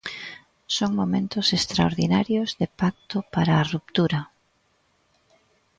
[0.77, 4.19] Son momentos extraordinarios de pacto para a ruptura.